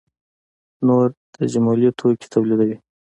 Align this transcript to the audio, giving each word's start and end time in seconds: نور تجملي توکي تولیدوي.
نور 0.85 1.07
تجملي 1.35 1.89
توکي 1.99 2.27
تولیدوي. 2.33 2.75